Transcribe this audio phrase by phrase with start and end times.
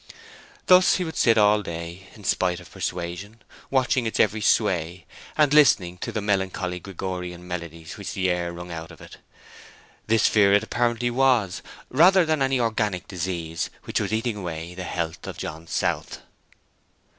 [0.65, 5.05] Thus he would sit all day, in spite of persuasion, watching its every sway,
[5.37, 9.17] and listening to the melancholy Gregorian melodies which the air wrung out of it.
[10.07, 11.61] This fear it apparently was,
[11.91, 16.21] rather than any organic disease which was eating away the health of John South.